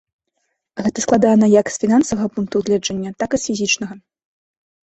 Гэта 0.85 1.03
складана 1.05 1.45
як 1.59 1.69
з 1.73 1.77
фінансавага 1.83 2.27
пункту 2.39 2.57
гледжання, 2.65 3.15
так 3.21 3.29
і 3.41 3.41
з 3.45 3.49
фізічнага. 3.51 3.95